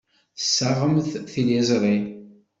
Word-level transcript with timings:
Tessaɣemt 0.39 1.05
tiliẓri. 1.31 1.97